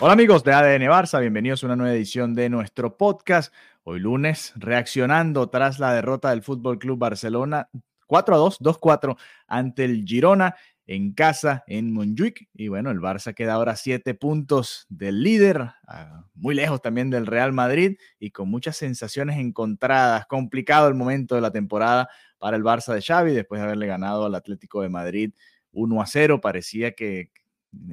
[0.00, 3.52] Hola amigos de ADN Barça, bienvenidos a una nueva edición de nuestro podcast.
[3.82, 7.68] Hoy lunes, reaccionando tras la derrota del Fútbol Club Barcelona
[8.06, 9.16] 4 a 2, 2-4
[9.48, 10.54] ante el Girona
[10.86, 12.48] en casa en Montjuic.
[12.54, 17.26] Y bueno, el Barça queda ahora 7 puntos del líder, ah, muy lejos también del
[17.26, 20.26] Real Madrid y con muchas sensaciones encontradas.
[20.26, 22.08] Complicado el momento de la temporada
[22.38, 25.34] para el Barça de Xavi después de haberle ganado al Atlético de Madrid
[25.72, 26.40] 1 a 0.
[26.40, 27.32] Parecía que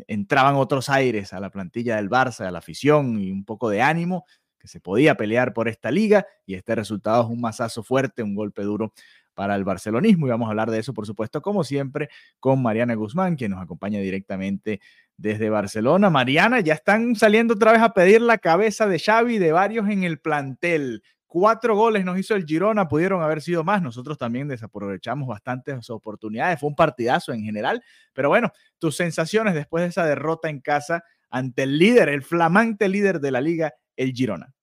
[0.07, 3.81] entraban otros aires a la plantilla del Barça, a la afición y un poco de
[3.81, 4.25] ánimo,
[4.59, 8.35] que se podía pelear por esta liga y este resultado es un mazazo fuerte, un
[8.35, 8.93] golpe duro
[9.35, 12.95] para el barcelonismo y vamos a hablar de eso, por supuesto, como siempre, con Mariana
[12.95, 14.79] Guzmán, quien nos acompaña directamente
[15.17, 16.09] desde Barcelona.
[16.09, 20.03] Mariana, ya están saliendo otra vez a pedir la cabeza de Xavi de varios en
[20.03, 21.03] el plantel.
[21.37, 23.81] Cuatro goles nos hizo el Girona, pudieron haber sido más.
[23.81, 26.61] Nosotros también desaprovechamos bastantes oportunidades.
[26.61, 27.83] Fue un partidazo en general.
[28.13, 32.87] Pero bueno, tus sensaciones después de esa derrota en casa ante el líder, el flamante
[32.87, 34.53] líder de la liga, el Girona.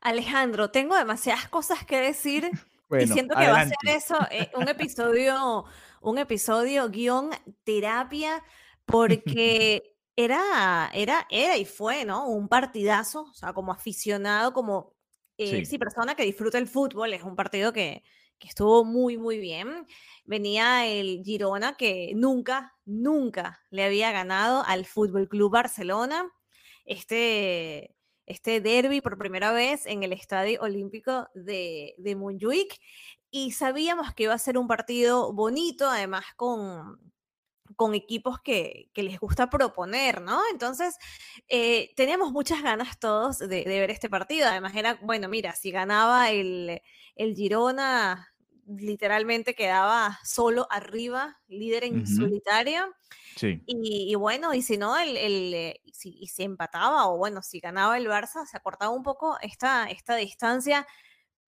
[0.00, 2.48] Alejandro, tengo demasiadas cosas que decir
[2.88, 3.74] Bueno, y siento que adelante.
[3.84, 5.66] va a ser eso eh, un episodio,
[6.00, 7.32] un episodio guion
[7.64, 8.42] terapia,
[8.86, 12.28] porque era, era, era y fue, ¿no?
[12.28, 14.96] Un partidazo, o sea, como aficionado, como
[15.38, 15.66] eh, Sí.
[15.66, 18.02] sí, persona que disfruta el fútbol, es un partido que,
[18.38, 19.86] que estuvo muy, muy bien.
[20.24, 26.30] Venía el Girona que nunca, nunca le había ganado al Fútbol Club Barcelona.
[26.84, 27.94] Este,
[28.26, 32.78] este derby por primera vez en el Estadio Olímpico de, de Montjuic
[33.30, 36.98] y sabíamos que iba a ser un partido bonito, además con,
[37.76, 40.40] con equipos que, que les gusta proponer, ¿no?
[40.52, 40.96] Entonces,
[41.48, 44.48] eh, teníamos muchas ganas todos de, de ver este partido.
[44.48, 46.80] Además, era, bueno, mira, si ganaba el,
[47.16, 48.28] el Girona,
[48.66, 52.06] literalmente quedaba solo arriba, líder en Ujú.
[52.06, 52.94] solitario.
[53.36, 53.68] Sí.
[53.70, 57.42] Y, y bueno, y si no, el, el, eh, si, y si empataba o bueno,
[57.42, 60.86] si ganaba el Barça, se acortaba un poco esta, esta distancia,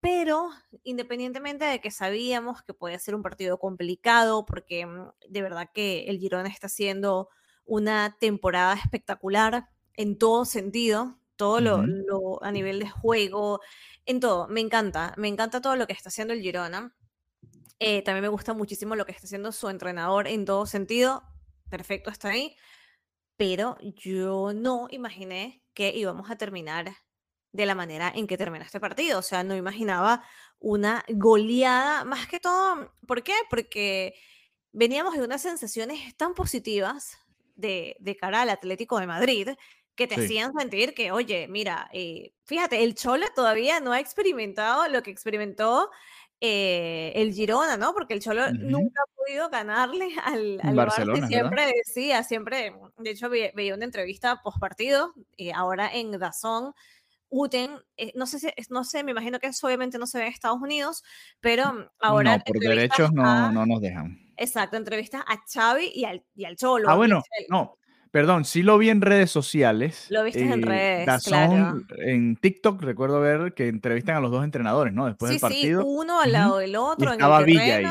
[0.01, 0.51] pero
[0.83, 6.05] independientemente de que sabíamos que podía ser un partido complicado, porque mm, de verdad que
[6.05, 7.29] el Girona está haciendo
[7.65, 13.61] una temporada espectacular en todo sentido, todo lo, a nivel de juego,
[14.07, 16.95] en todo, me encanta, me encanta todo lo que está haciendo el Girona.
[17.79, 21.23] Eh, también me gusta muchísimo lo que está haciendo su entrenador en todo sentido.
[21.71, 22.57] Perfecto, está ahí.
[23.37, 26.95] Pero yo no imaginé que íbamos a terminar
[27.53, 29.19] de la manera en que termina este partido.
[29.19, 30.23] O sea, no imaginaba
[30.59, 33.35] una goleada, más que todo, ¿por qué?
[33.49, 34.15] Porque
[34.73, 37.19] veníamos de unas sensaciones tan positivas
[37.57, 39.49] de, de cara al Atlético de Madrid
[39.97, 40.23] que te Sí.
[40.23, 45.11] hacían sentir que, oye, mira, eh, fíjate, el Cholo todavía no ha experimentado lo que
[45.11, 45.91] experimentó
[46.41, 47.93] eh, el Girona, ¿no?
[47.93, 48.55] Porque el Cholo Ujú.
[48.55, 51.29] nunca ha podido ganarle al, al Barcelona, ¿verdad?
[51.29, 55.13] siempre decía, siempre, de hecho ve- veía una entrevista post partido,
[55.55, 56.73] ahora en Dazón,
[57.31, 60.27] Uten, eh, no sé si, no sé, me imagino que eso obviamente no se ve
[60.27, 61.03] en Estados Unidos,
[61.41, 64.19] pero mm, ahora no, por derechos no, a- no nos dejan.
[64.37, 66.89] Exacto, entrevistas a Xavi y al, y al Cholo.
[66.91, 67.47] Ah, bueno, Michel.
[67.51, 67.79] no,
[68.11, 70.07] perdón, sí lo vi en redes sociales.
[70.11, 74.43] Lo viste en eh, redes, Dazón, En TikTok recuerdo ver que entrevistan a los dos
[74.45, 75.07] entrenadores, ¿no?
[75.07, 75.83] Después sí, del partido.
[75.83, 77.85] sí, uno al lado del otro en estaba el Villa ahí.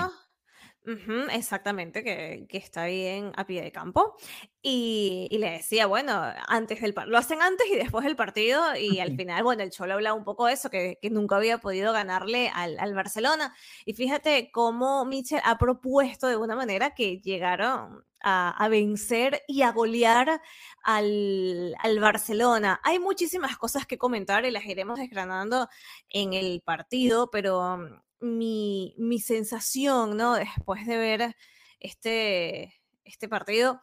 [0.90, 4.16] Ujú, exactamente, que, que está bien a pie de campo.
[4.62, 6.14] Y, y le decía, bueno,
[6.48, 8.76] antes del par- lo hacen antes y después del partido.
[8.76, 11.60] Y al final, bueno, el Cholo hablaba un poco de eso, que, que nunca había
[11.60, 13.54] podido ganarle al, al Barcelona.
[13.86, 19.62] Y fíjate cómo Michel ha propuesto de una manera que llegaron a, a vencer y
[19.64, 20.42] a golear
[20.84, 22.80] al, al Barcelona.
[22.84, 25.68] Hay muchísimas cosas que comentar y las iremos desgranando
[26.10, 27.78] en el partido, pero
[28.22, 30.36] mi, mi sensación, ¿no?
[30.36, 31.36] Después de ver
[31.80, 32.74] este,
[33.04, 33.82] este partido,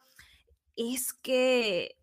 [0.75, 1.97] es que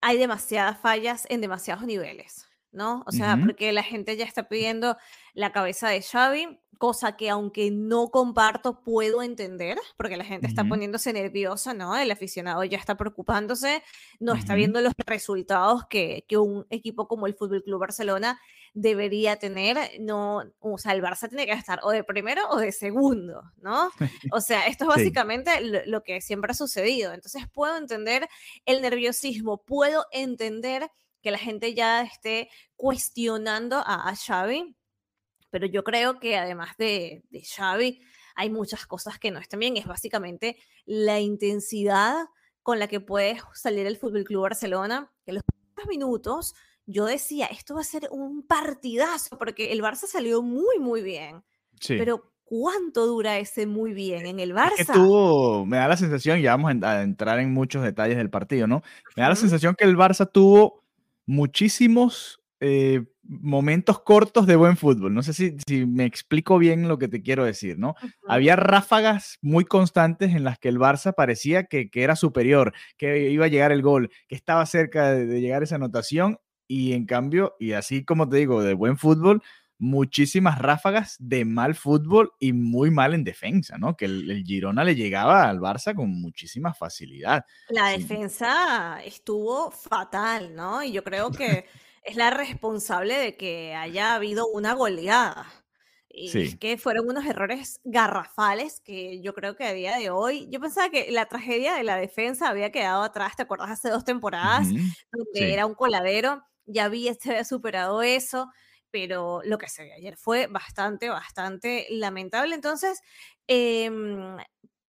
[0.00, 2.46] hay demasiadas fallas en demasiados niveles.
[2.72, 3.04] ¿no?
[3.06, 4.96] O sea, porque la gente ya está pidiendo
[5.34, 10.64] la cabeza de Xavi, cosa que aunque no comparto, puedo entender, porque la gente está
[10.64, 11.96] poniéndose nerviosa, ¿no?
[11.96, 13.82] El aficionado ya está preocupándose,
[14.20, 18.40] no está viendo los resultados que, que un equipo como el Fútbol Club Barcelona
[18.74, 22.72] debería tener, no, o sea, el Barça tiene que estar o de primero o de
[22.72, 23.90] segundo, ¿no?
[24.32, 25.50] O sea, esto es básicamente
[25.86, 27.12] lo, que siempre ha sucedido.
[27.12, 28.28] Entonces puedo entender
[28.64, 30.90] el nerviosismo, puedo entender
[31.20, 34.74] que la gente ya esté cuestionando a, Xavi,
[35.50, 38.00] pero yo creo que además de, de Xavi,
[38.34, 39.76] hay muchas cosas que no están bien.
[39.76, 42.24] Es básicamente la intensidad
[42.62, 45.42] con la que puede salir el Fútbol Club Barcelona, que los
[45.88, 46.54] minutos
[46.86, 51.42] yo decía, esto va a ser un partidazo, porque el Barça salió muy, muy bien.
[51.80, 51.96] Sí.
[51.98, 54.92] Pero ¿cuánto dura ese muy bien en el Barça?
[54.92, 58.82] tuvo, me da la sensación, ya vamos a entrar en muchos detalles del partido, ¿no?
[59.16, 60.84] Me da la sensación que el Barça tuvo
[61.26, 65.14] muchísimos eh, momentos cortos de buen fútbol.
[65.14, 67.94] No sé si, si, me explico bien lo que te quiero decir, ¿no?
[68.26, 73.30] Había ráfagas muy constantes en las que el Barça parecía que, que, era superior, que
[73.30, 76.38] iba a llegar el gol, que estaba cerca de, de llegar esa anotación
[76.72, 79.42] y en cambio, y así como te digo, de buen fútbol,
[79.76, 83.94] muchísimas ráfagas de mal fútbol y muy mal en defensa, ¿no?
[83.94, 87.44] Que el, Girona le llegaba al Barça con muchísima facilidad.
[87.68, 90.82] La defensa estuvo fatal, ¿no?
[90.82, 91.66] Y yo creo que
[92.04, 95.46] es la responsable de que haya habido una goleada.
[96.08, 100.60] Y que fueron unos errores garrafales que yo creo que a día de hoy, yo
[100.60, 103.70] pensaba que la tragedia de la defensa había quedado atrás, ¿te acuerdas?
[103.70, 106.42] Hace dos temporadas, donde era un coladero
[106.72, 108.50] ya había, se había superado eso,
[108.90, 112.54] pero lo que se vio ayer fue bastante, bastante lamentable.
[112.54, 113.00] Entonces,
[113.46, 114.36] em,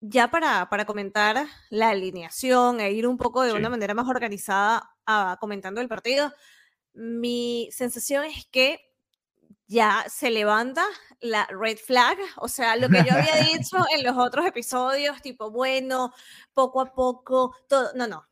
[0.01, 4.95] ya para, para, comentar la alineación e ir un poco de una manera más organizada
[5.05, 6.33] a, comentando el partido,
[6.93, 8.79] mi sensación es que
[9.67, 10.83] ya se levanta
[11.21, 15.51] la red flag, o sea, lo que yo había dicho en los otros episodios, tipo,
[15.51, 16.11] bueno,
[16.53, 18.28] poco a poco, todo, no, no,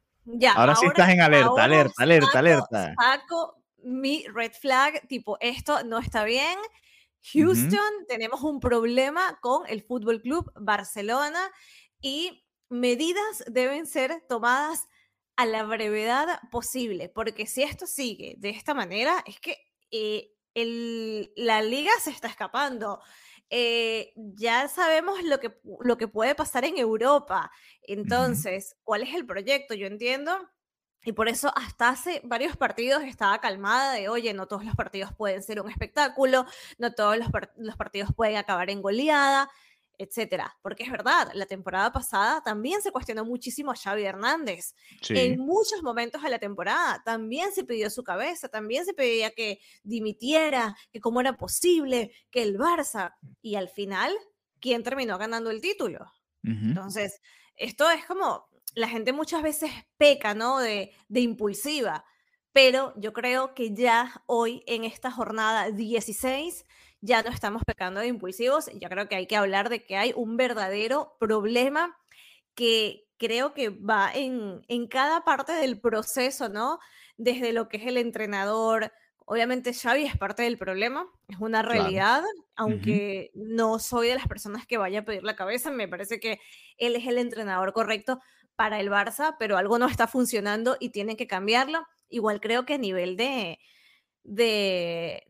[0.55, 2.95] Ahora, sí estás en alerta, alerta, alerta, alerta.
[2.99, 6.57] Saco mi red flag, tipo, esto no está bien.
[7.33, 11.49] Houston, tenemos un problema con el Fútbol Club Barcelona
[12.01, 14.87] y medidas deben ser tomadas
[15.35, 19.57] a la brevedad posible, porque si esto sigue de esta manera, es que
[19.91, 20.33] eh,
[21.35, 22.99] la liga se está escapando.
[23.49, 27.51] Eh, ya sabemos lo que, lo que puede pasar en Europa.
[27.83, 29.73] Entonces, ¿cuál es el proyecto?
[29.73, 30.37] Yo entiendo
[31.03, 35.13] y por eso hasta hace varios partidos estaba calmada de, oye, no todos los partidos
[35.13, 36.45] pueden ser un espectáculo,
[36.77, 39.49] no todos los, los partidos pueden acabar en goleada
[39.97, 40.55] etcétera.
[40.61, 44.73] Porque es verdad, la temporada pasada también se cuestionó muchísimo a Xavi Hernández.
[45.09, 49.59] En muchos momentos de la temporada también se pidió su cabeza, también se pedía que
[49.83, 53.15] dimitiera, que cómo era posible, que el Barça.
[53.41, 54.13] Y al final,
[54.59, 56.11] ¿quién terminó ganando el título?
[56.43, 57.19] Entonces,
[57.57, 60.59] esto es como, la gente muchas veces peca, ¿no?
[60.59, 62.05] De, de impulsiva.
[62.57, 66.65] Pero yo creo que ya hoy, en esta jornada 16,
[67.01, 70.11] ya no estamos pecando de impulsivos, ya creo que hay que hablar de que hay
[70.15, 71.95] un verdadero problema
[72.55, 76.79] que creo que va en, en cada parte del proceso, ¿no?
[77.15, 78.91] Desde lo que es el entrenador,
[79.29, 82.23] Obviamente Xavi es parte del problema, es una realidad,
[82.55, 86.39] aunque no soy de las personas que vaya a pedir la cabeza, me parece que
[86.77, 88.21] él es el entrenador correcto
[88.55, 91.85] para el Barça, pero algo no está funcionando y tiene que cambiarlo.
[92.09, 93.59] Igual creo que a nivel de,
[94.23, 95.25] de,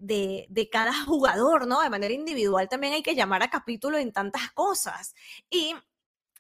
[0.50, 1.82] de, cada jugador, ¿no?
[1.82, 5.16] De manera individual también hay que llamar a capítulo en tantas cosas.
[5.50, 5.76] Y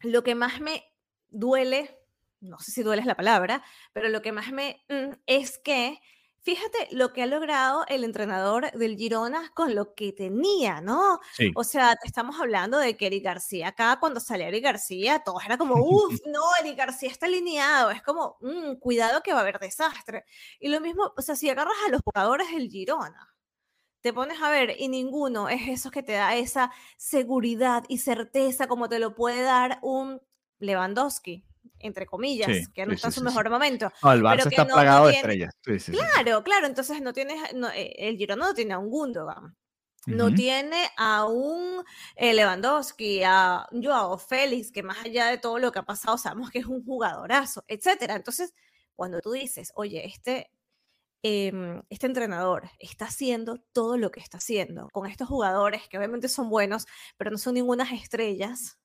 [0.01, 0.84] lo que más me
[1.29, 2.00] duele,
[2.39, 3.63] no sé si duele es la palabra,
[3.94, 6.00] pero lo que más me mm, es que
[6.48, 11.20] fíjate lo que ha logrado el entrenador del Girona con lo que tenía, ¿no?
[11.56, 15.58] O sea, estamos hablando de que Eric García, acá cuando salió Eric García, todo era
[15.58, 19.60] como, uff, no, Eric García está alineado, es como, mm, cuidado que va a haber
[19.60, 20.24] desastre.
[20.62, 23.36] Y lo mismo, o sea, si agarras a los jugadores del Girona,
[24.00, 28.68] te pones a ver y ninguno es eso que te da esa seguridad y certeza
[28.68, 30.22] como te lo puede dar un
[30.60, 31.46] Lewandowski
[31.79, 33.86] entre comillas, que no está en su mejor momento.
[34.03, 35.53] el Barça está plagado de estrellas.
[35.88, 37.41] claro, claro, entonces no tienes,
[37.74, 39.55] eh, el Girona no tiene a un Gundogan,
[40.07, 41.84] no tiene a un
[42.15, 46.50] eh, Lewandowski, a Joao Félix, que más allá de todo lo que ha pasado, sabemos
[46.50, 48.15] que es un jugadorazo, etcétera.
[48.15, 48.53] Entonces,
[48.96, 50.50] cuando tú dices, oye, este,
[51.24, 56.29] em, este entrenador está haciendo todo lo que está haciendo con estos jugadores que obviamente
[56.29, 56.86] son buenos,
[57.17, 58.79] pero no son ninguna estrellas,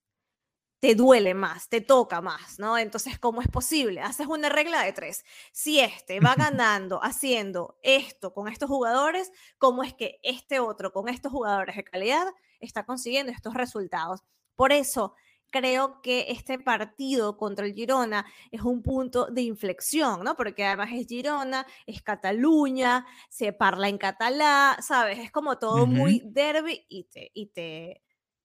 [0.82, 2.76] te duele más, te toca más, ¿no?
[2.76, 4.00] Entonces, ¿cómo es posible?
[4.00, 5.24] Haces una regla de tres.
[5.52, 11.08] Si este va ganando haciendo esto con estos jugadores, ¿cómo es que este otro con
[11.08, 12.26] estos jugadores de calidad
[12.58, 14.24] está consiguiendo estos resultados?
[14.56, 15.14] Por eso,
[15.50, 20.34] creo que este partido contra el Girona es un punto de inflexión, ¿no?
[20.34, 25.20] Porque además es Girona, es Cataluña, se parla en catalá, ¿sabes?
[25.20, 28.02] Es como todo muy derby y te, y te,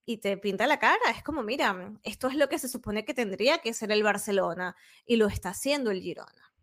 [0.07, 1.11] y te pinta la cara.
[1.15, 4.75] Es como, mira, esto es lo que se supone que tendría que ser el Barcelona
[5.05, 6.53] y lo está haciendo el Girona.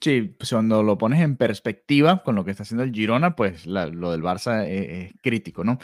[0.00, 3.66] Sí, pues cuando lo pones en perspectiva con lo que está haciendo el Girona, pues
[3.66, 5.78] lo del Barça es, crítico, ¿no?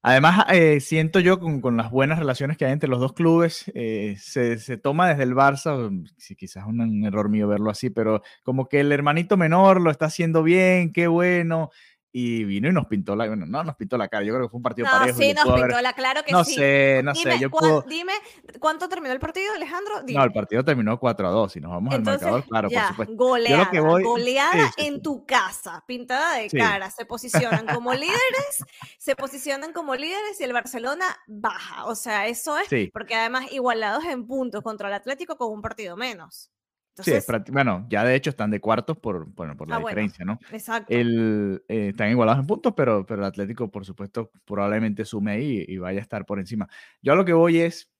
[0.00, 3.70] Además, eh, siento yo con, con, las buenas relaciones que hay entre los dos clubes,
[3.74, 7.88] eh, se, se, toma desde el Barça, si quizás es un, error mío verlo así,
[7.90, 11.70] pero como que el hermanito menor lo está haciendo bien, qué bueno,
[12.14, 14.50] y vino y nos pintó la, bueno, no nos pintó la cara, yo creo que
[14.50, 15.18] fue un partido no, parejo.
[15.18, 16.54] Sí, nos pintó la, claro que no sí.
[16.54, 17.38] Sé, no dime, sé.
[17.38, 17.82] Yo puedo...
[17.82, 18.12] Dime,
[18.60, 20.02] ¿cuánto terminó el partido, Alejandro?
[20.02, 20.18] Dime.
[20.18, 22.80] No, el partido terminó 4 a 2, si nos vamos Entonces, al marcador, claro, ya,
[22.80, 23.14] por supuesto.
[23.16, 24.02] Goleada, que voy...
[24.02, 28.64] goleada sí, sí, en tu casa, pintada de cara, se posicionan como líderes,
[28.98, 34.04] se posicionan como líderes y el Barcelona baja, o sea, eso es, porque además igualados
[34.04, 36.50] en puntos contra el Atlético con un partido menos.
[36.94, 40.26] Entonces, sí, bueno, ya de hecho están de cuartos por, bueno, por la ah, diferencia,
[40.26, 40.54] bueno, ¿no?
[40.54, 40.92] Exacto.
[40.92, 45.64] El, eh, están igualados en puntos, pero, pero el Atlético, por supuesto, probablemente sume ahí
[45.66, 46.68] y, vaya a estar por encima.
[47.00, 47.90] Yo a lo que voy es,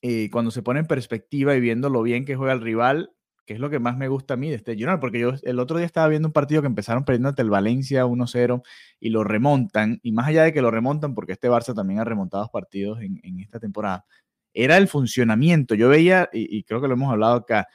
[0.00, 3.12] eh, cuando se pone en perspectiva y viendo lo bien que juega el rival,
[3.44, 5.58] que es lo que más me gusta a mí de este Junior, porque yo el
[5.58, 8.62] otro día estaba viendo un partido que empezaron perdiendo ante el Valencia 1-0
[9.00, 12.04] y lo remontan, y más allá de que lo remontan, porque este Barça también ha
[12.04, 14.06] remontado partidos en, en esta temporada,
[14.54, 15.74] era el funcionamiento.
[15.74, 17.66] Yo veía, y, y creo que lo hemos hablado acá,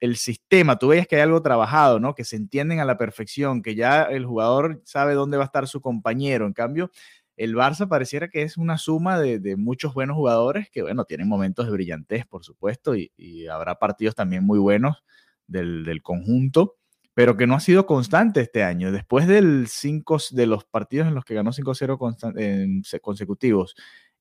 [0.00, 2.14] el sistema, tú veías que hay algo trabajado, ¿no?
[2.14, 5.68] Que se entienden a la perfección, que ya el jugador sabe dónde va a estar
[5.68, 6.46] su compañero.
[6.46, 6.90] En cambio,
[7.36, 11.66] el Barça pareciera que es una suma de, muchos buenos jugadores que, bueno, tienen momentos
[11.66, 13.10] de brillantez, por supuesto, y,
[13.46, 15.04] habrá partidos también muy buenos
[15.46, 16.76] del, conjunto,
[17.14, 18.92] pero que no ha sido constante este año.
[18.92, 23.74] Después del cinco, de los partidos en los que ganó 5-0 consecutivos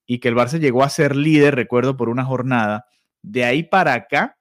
[0.05, 2.85] y que el Barça llegó a ser líder, recuerdo, por una jornada,
[3.21, 4.38] de ahí para acá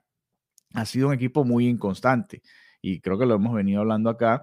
[0.74, 2.42] ha sido un equipo muy inconstante
[2.80, 4.42] y creo que lo hemos venido hablando acá.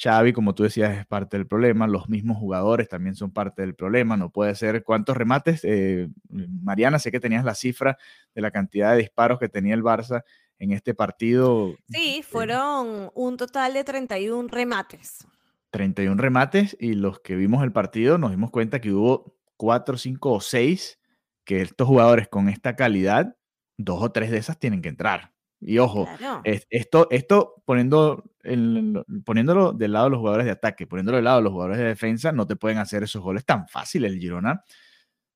[0.00, 1.88] Xavi, como tú decías, es parte del problema.
[1.88, 4.16] Los mismos jugadores también son parte del problema.
[4.16, 5.62] No puede ser cuántos remates.
[5.64, 7.98] Eh, Mariana, sé que tenías la cifra
[8.32, 10.22] de la cantidad de disparos que tenía el Barça
[10.60, 11.74] en este partido.
[11.88, 15.26] Sí, fueron un total de 31 remates.
[15.70, 20.32] 31 remates y los que vimos el partido nos dimos cuenta que hubo 4, 5
[20.32, 20.98] o 6
[21.44, 23.36] que estos jugadores con esta calidad,
[23.76, 25.32] dos o tres de esas tienen que entrar.
[25.60, 26.06] Y ojo,
[26.70, 28.24] esto, esto poniendo
[29.24, 31.84] poniéndolo del lado de los jugadores de ataque, poniéndolo del lado de los jugadores de
[31.84, 34.62] defensa, no te pueden hacer esos goles tan fáciles el Girona.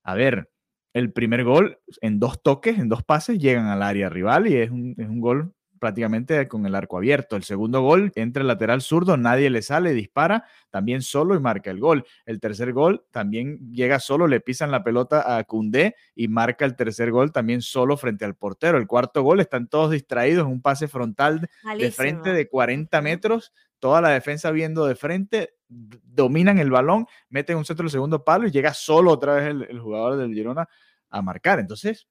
[0.05, 0.51] A ver,
[0.93, 4.71] el primer gol en dos toques, en dos pases, llegan al área rival y es
[4.71, 7.35] un, es un gol prácticamente con el arco abierto.
[7.35, 11.73] El segundo gol entra el lateral zurdo, nadie le sale, dispara también solo y marca
[11.73, 12.05] el gol.
[12.25, 16.77] El tercer gol también llega solo, le pisan la pelota a Cundé y marca el
[16.77, 18.79] tercer gol también solo frente al portero.
[18.79, 24.01] El cuarto gol están todos distraídos un pase frontal de frente de 40 metros, toda
[24.01, 28.53] la defensa viendo de frente, dominan el balón, meten un centro del segundo palo y
[28.53, 30.69] llega solo otra vez el, el jugador del Girona
[31.11, 31.59] a marcar.
[31.59, 32.07] Entonces,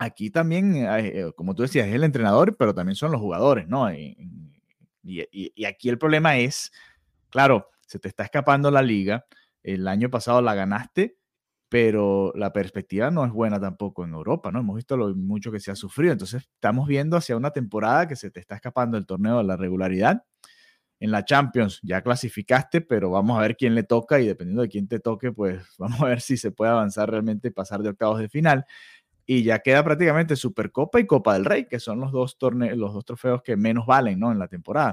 [0.00, 3.92] aquí también, eh, como tú decías, es el entrenador, pero también son los jugadores, ¿no?
[3.92, 4.16] Y,
[5.02, 6.72] y, aquí el problema es,
[7.28, 9.26] claro, se te está escapando la liga,
[9.62, 11.18] el año pasado la ganaste,
[11.68, 14.60] pero la perspectiva no es buena tampoco en Europa, ¿no?
[14.60, 18.16] Hemos visto lo mucho que se ha sufrido, entonces estamos viendo hacia una temporada que
[18.16, 20.24] se te está escapando el torneo de la regularidad.
[20.98, 24.68] En la Champions ya clasificaste, pero vamos a ver quién le toca y dependiendo de
[24.68, 27.90] quién te toque, pues vamos a ver si se puede avanzar realmente y pasar de
[27.90, 28.66] octavos de final
[29.32, 32.92] y ya queda prácticamente Supercopa y Copa del Rey, que son los dos torneos, los
[32.92, 34.32] dos trofeos que menos valen, ¿no?
[34.32, 34.92] En la temporada.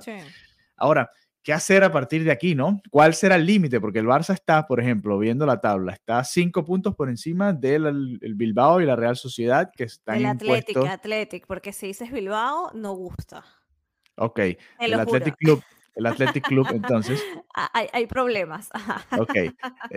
[0.76, 1.10] Ahora,
[1.42, 2.80] ¿qué hacer a partir de aquí, no?
[2.92, 3.82] ¿Cuál será el límite?
[3.82, 8.20] Porque el Barça está, por ejemplo, viendo la tabla, está cinco puntos por encima del
[8.36, 12.94] Bilbao y la Real Sociedad, que están El Athletic, Athletic, porque si dices Bilbao, no
[12.94, 13.44] gusta.
[14.18, 14.40] Ok,
[14.80, 15.64] el Athletic Club.
[15.96, 17.26] El Athletic Club, entonces.
[17.74, 18.70] Hay, hay problemas.
[19.18, 19.36] ok.
[19.36, 19.52] Eh,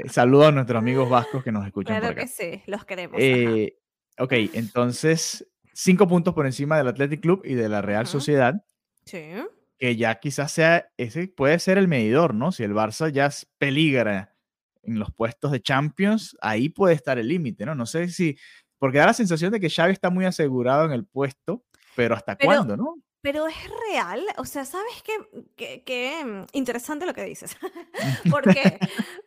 [0.09, 2.01] saludo a nuestros amigos vascos que nos escuchan.
[2.01, 2.23] Claro por acá.
[2.23, 3.19] que sí, los queremos.
[3.21, 3.80] Eh,
[4.21, 8.63] Ok, entonces, cinco puntos por encima del Athletic Club y de la Real Sociedad.
[9.07, 9.33] Sí.
[9.79, 12.53] Que ya quizás sea, ese puede ser el medidor, ¿no?
[12.53, 14.37] Si el Barça ya peligra
[14.83, 17.75] en los puestos de Champions, ahí puede estar el límite, ¿no?
[17.75, 18.37] No sé si,
[18.79, 21.65] porque da la sensación de que Xavi está muy asegurado en el puesto,
[21.97, 22.97] pero ¿hasta cuándo, no?
[23.23, 23.57] Pero es
[23.91, 25.83] real, o sea, ¿sabes qué?
[25.85, 27.57] Qué, mm, interesante lo que dices.
[28.31, 28.79] porque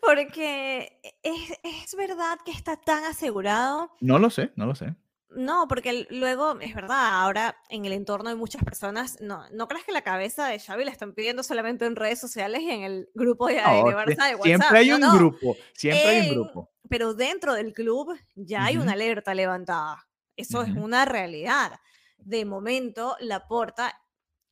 [0.01, 3.91] porque es, es, verdad que está tan asegurado.
[3.99, 4.95] No lo sé, no lo sé.
[5.35, 9.83] No, porque luego, es verdad, ahora en el entorno hay muchas personas, no, no creas
[9.83, 13.09] que la cabeza de Xavi la están pidiendo solamente en redes sociales y en el
[13.15, 14.43] grupo de ADN Barça de WhatsApp.
[14.43, 16.71] Siempre hay un grupo, siempre hay un grupo.
[16.87, 20.07] Pero dentro del club ya hay una alerta levantada.
[20.35, 21.79] Eso es una realidad.
[22.25, 23.99] De momento, la Porta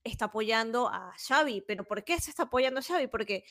[0.03, 3.07] está apoyando a Xavi, pero ¿por qué se está apoyando a Xavi?
[3.07, 3.43] Porque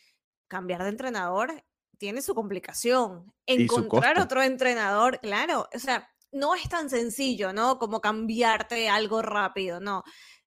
[0.49, 1.65] cambiar de entrenador
[1.99, 3.33] tiene su complicación.
[3.47, 7.79] Encontrar otro entrenador, claro, o sea, no es tan sencillo, ¿no?
[7.79, 10.03] Como cambiarte algo rápido, no.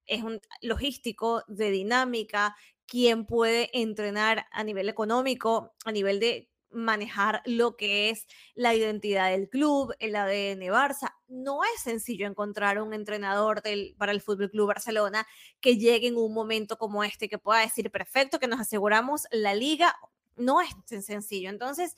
[0.05, 7.41] Es un logístico, de dinámica, quién puede entrenar a nivel económico, a nivel de manejar
[7.45, 11.13] lo que es la identidad del club, el ADN Barça.
[11.27, 15.27] No es sencillo encontrar un entrenador del, para el Fútbol Club Barcelona
[15.59, 19.53] que llegue en un momento como este, que pueda decir perfecto, que nos aseguramos la
[19.53, 19.95] liga.
[20.35, 21.49] No es tan sencillo.
[21.49, 21.95] Entonces,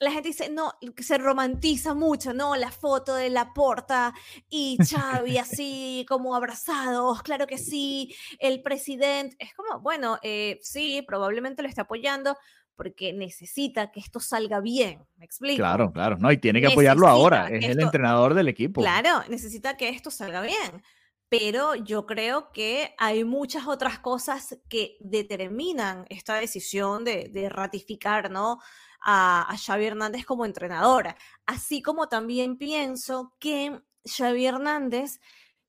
[0.00, 2.54] la gente dice, no, se romantiza mucho, ¿no?
[2.56, 4.14] La foto de la porta
[4.48, 11.02] y Xavi así como abrazados, claro que sí, el presidente, es como, bueno, eh, sí,
[11.02, 12.36] probablemente lo está apoyando
[12.78, 15.58] porque necesita que esto salga bien, ¿me explico?
[15.58, 18.80] Claro, claro, no, y tiene que apoyarlo ahora, es el entrenador del equipo.
[18.80, 20.82] Claro, necesita que esto salga bien,
[21.28, 28.30] pero yo creo que hay muchas otras cosas que determinan esta decisión de, de ratificar,
[28.30, 28.60] ¿no?
[29.00, 31.16] a, Xavi Hernández como entrenadora.
[31.46, 35.20] Así como también pienso que Xavi Hernández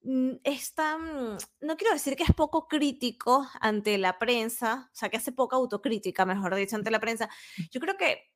[0.04, 5.18] mm, está, no quiero decir que es poco crítico ante la prensa, o sea, que
[5.18, 7.30] hace poca autocrítica, mejor dicho, ante la prensa.
[7.72, 8.32] Yo creo que,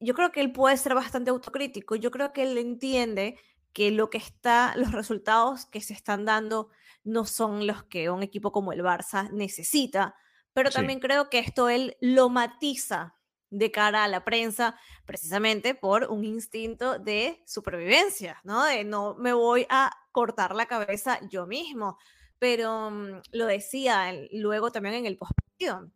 [0.00, 1.96] yo creo que él puede ser bastante autocrítico.
[1.96, 3.38] Yo creo que él entiende
[3.72, 6.70] que lo que está, los resultados que se están dando
[7.04, 10.14] no son los que un equipo como el Barça necesita,
[10.52, 13.17] pero también creo que esto él lo matiza
[13.50, 18.64] de cara a la prensa, precisamente por un instinto de supervivencia, ¿no?
[18.64, 21.98] De no me voy a cortar la cabeza yo mismo.
[22.38, 25.90] Pero mm, lo decía luego también en el postpartido.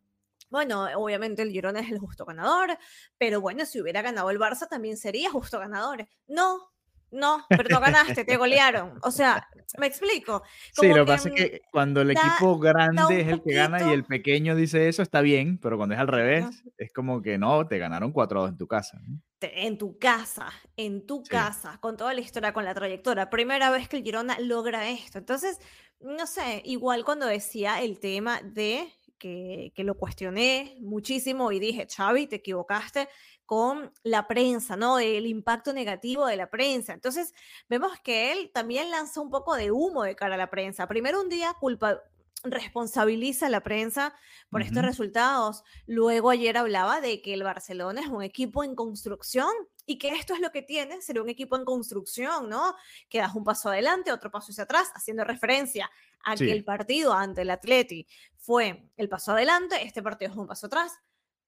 [0.50, 2.76] Bueno, obviamente el Girona es el justo ganador,
[3.16, 6.06] pero bueno, si hubiera ganado el Barça también sería justo ganador.
[6.26, 6.71] No,
[7.12, 8.98] no, pero no ganaste, te golearon.
[9.02, 9.46] O sea,
[9.78, 10.42] me explico.
[10.72, 13.92] sí, lo que pasa es que cuando el equipo grande es el que gana y
[13.92, 17.66] el pequeño dice eso, está bien, pero cuando es al revés, es como que no,
[17.68, 19.00] te ganaron 4 2 en tu casa.
[19.40, 23.28] En tu casa, en tu casa, con toda la historia, con la trayectoria.
[23.28, 25.18] Primera vez que el Girona logra esto.
[25.18, 25.58] Entonces,
[26.00, 31.86] no sé, igual cuando decía el tema de que, que, lo cuestioné muchísimo y dije,
[31.88, 33.08] Xavi, te equivocaste
[33.52, 34.98] con la prensa, ¿no?
[34.98, 36.94] El impacto negativo de la prensa.
[36.94, 37.34] Entonces,
[37.68, 40.88] vemos que él también lanza un poco de humo de cara a la prensa.
[40.88, 42.00] Primero un día culpa,
[42.44, 44.14] responsabiliza a la prensa
[44.48, 45.64] por estos resultados.
[45.84, 49.52] Luego ayer hablaba de que el Barcelona es un equipo en construcción
[49.84, 52.74] y que esto es lo que tiene ser un equipo en construcción, ¿no?
[53.10, 55.90] Que das un paso adelante, otro paso hacia atrás, haciendo referencia
[56.24, 58.06] a que el partido ante el Atleti
[58.38, 60.98] fue el paso adelante, este partido es un paso atrás,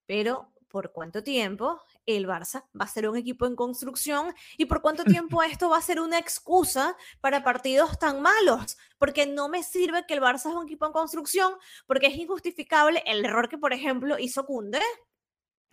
[0.05, 4.83] pero por cuánto tiempo el Barça va a ser un equipo en construcción y por
[4.83, 9.63] cuánto tiempo esto va a ser una excusa para partidos tan malos, porque no me
[9.63, 11.55] sirve que el Barça es un equipo en construcción,
[11.87, 14.81] porque es injustificable el error que, por ejemplo, hizo Kunde,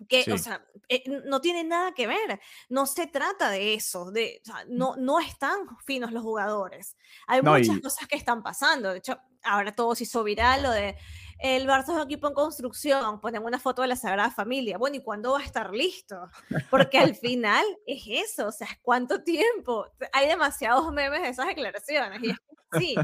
[0.08, 2.39] que, o sea, eh, no tiene nada que ver,
[2.70, 4.76] no se trata de eso, de, mm.
[4.76, 9.72] no, no están finos los jugadores, hay muchas cosas que están pasando, de hecho, ahora
[9.72, 10.98] todo se hizo viral, lo de
[11.42, 14.78] el Barça es un equipo en construcción, ponen una foto de la Sagrada Familia.
[14.78, 16.30] Bueno, ¿y cuándo va a estar listo?
[16.70, 19.88] Porque al final es eso, o sea, ¿cuánto tiempo?
[20.14, 22.22] Hay demasiados memes de esas declaraciones.
[22.24, 22.34] Y
[22.78, 22.96] sí,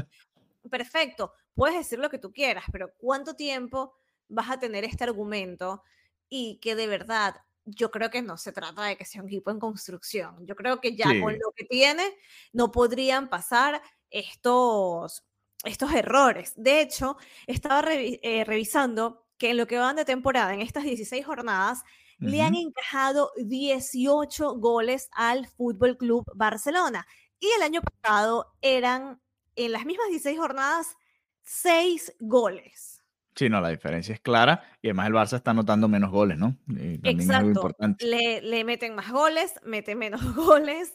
[0.70, 3.94] perfecto, puedes decir lo que tú quieras, pero ¿cuánto tiempo
[4.28, 5.82] vas a tener este argumento?
[6.28, 9.50] Y que de verdad, yo creo que no se trata de que sea un equipo
[9.50, 10.46] en construcción.
[10.46, 12.04] Yo creo que ya con lo que tiene,
[12.52, 15.24] no podrían pasar estos
[15.64, 16.52] estos errores.
[16.56, 17.16] De hecho,
[17.46, 21.84] estaba eh, revisando que en lo que van de temporada, en estas 16 jornadas,
[22.20, 27.06] le han encajado 18 goles al Fútbol Club Barcelona.
[27.38, 29.20] Y el año pasado eran,
[29.54, 30.96] en las mismas 16 jornadas,
[31.44, 32.97] 6 goles.
[33.38, 36.56] Sí, no, la diferencia es clara y además el Barça está anotando menos goles, ¿no?
[37.04, 37.70] Exacto.
[38.00, 40.92] Le, le, meten más goles, meten menos goles.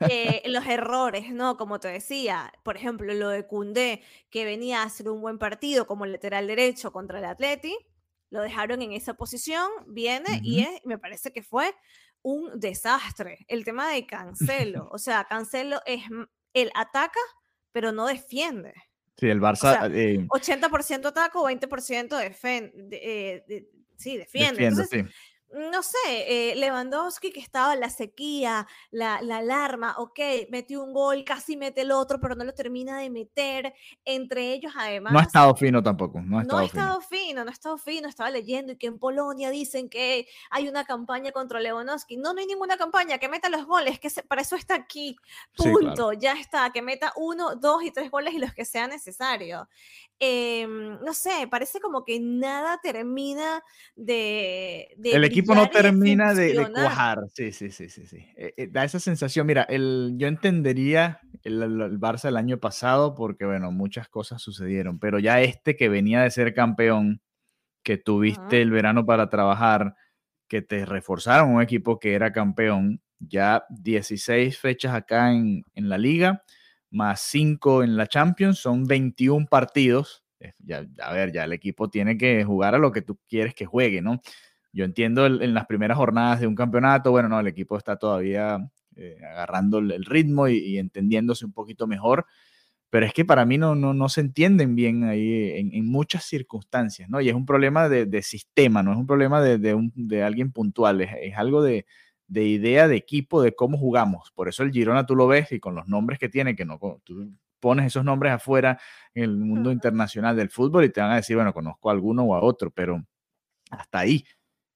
[0.00, 1.56] Eh, los errores, ¿no?
[1.56, 5.86] Como te decía, por ejemplo, lo de Cundé, que venía a hacer un buen partido
[5.86, 7.74] como lateral derecho contra el Atleti,
[8.28, 11.74] lo dejaron en esa posición, viene y me parece que fue
[12.20, 13.46] un desastre.
[13.48, 16.02] El tema de Cancelo, o sea, Cancelo es,
[16.52, 17.20] el ataca,
[17.72, 18.74] pero no defiende.
[19.16, 19.90] Sí, el Barça.
[20.28, 23.68] 80% ataco, 20% defiende.
[23.96, 24.66] sí, defiende.
[24.66, 25.06] Entonces,
[25.52, 30.18] no sé, eh, Lewandowski que estaba la sequía, la, la, alarma, ok,
[30.50, 33.74] metió un gol, casi mete el otro, pero no lo termina de meter.
[34.04, 35.12] Entre ellos, además.
[35.12, 36.20] No ha estado fino tampoco.
[36.20, 37.44] No ha estado, no estado fino.
[37.44, 38.08] No ha estado fino.
[38.08, 42.16] Estaba leyendo y que en Polonia dicen que hay una campaña contra Lewandowski.
[42.16, 43.18] No, no hay ninguna campaña.
[43.18, 45.16] Que meta los goles, que para eso está aquí.
[45.56, 46.12] Punto.
[46.12, 46.70] Ya está.
[46.70, 49.68] Que meta uno, dos y tres goles y los que sea necesario.
[50.18, 53.62] Em, no sé, parece como que nada termina
[53.96, 54.88] de...
[55.02, 58.24] el equipo no termina de, cuajar, sí, sí, sí, sí, sí.
[58.34, 63.14] Eh, eh, da esa sensación, mira, el, yo entendería el, el, Barça el año pasado
[63.14, 67.20] porque, bueno, muchas cosas sucedieron, pero ya este que venía de ser campeón,
[67.82, 69.96] que tuviste el verano para trabajar,
[70.48, 75.98] que te reforzaron un equipo que era campeón, ya 16 fechas acá en, en la
[75.98, 76.42] liga
[76.90, 80.24] más 5 en la Champions, son 21 partidos.
[80.58, 83.66] Ya, a ver, ya el equipo tiene que jugar a lo que tú quieres que
[83.66, 84.20] juegue, ¿no?
[84.72, 88.58] Yo entiendo en las primeras jornadas de un campeonato, bueno, no, el equipo está todavía
[88.96, 92.26] eh, agarrando el, ritmo y, entendiéndose un poquito mejor,
[92.90, 97.08] pero es que para mí no, no, no se entienden bien ahí en, muchas circunstancias,
[97.08, 97.22] ¿no?
[97.22, 101.36] Y es un problema de, sistema, no es un problema de, de alguien puntual, es
[101.36, 101.86] algo de,
[102.28, 104.32] de idea de equipo de cómo jugamos.
[104.34, 106.78] Por eso el Girona tú lo ves y con los nombres que tiene, que no
[107.04, 108.78] tú pones esos nombres afuera
[109.14, 112.24] en el mundo internacional del fútbol y te van a decir, bueno, conozco a alguno
[112.24, 113.04] o a otro, pero
[113.70, 114.24] hasta ahí.